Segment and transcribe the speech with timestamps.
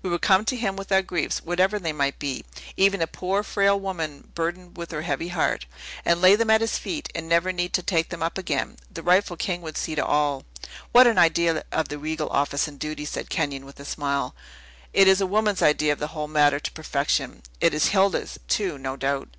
[0.00, 2.42] We would come to him with our griefs, whatever they might be,
[2.74, 5.66] even a poor, frail woman burdened with her heavy heart,
[6.06, 8.78] and lay them at his feet, and never need to take them up again.
[8.90, 10.46] The rightful king would see to all."
[10.92, 14.34] "What an idea of the regal office and duty!" said Kenyon, with a smile.
[14.94, 17.42] "It is a woman's idea of the whole matter to perfection.
[17.60, 19.36] It is Hilda's, too, no doubt?"